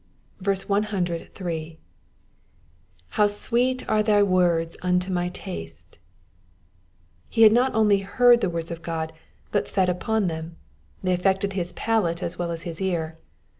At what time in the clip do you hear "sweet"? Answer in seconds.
3.29-3.87